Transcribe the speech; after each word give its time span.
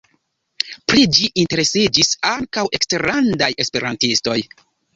Pri 0.91 1.03
ĝi 1.17 1.27
interesiĝis 1.41 2.11
ankaŭ 2.31 2.65
eksterlandaj 2.81 3.53
esperantistoj. 3.65 4.41